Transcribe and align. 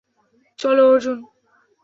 চলো, 0.59 0.83
অর্জুন। 0.89 1.19